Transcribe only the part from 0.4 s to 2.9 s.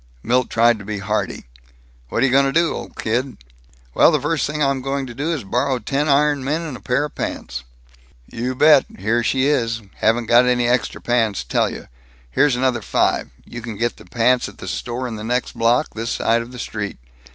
tried to be hearty: "What're you going to do,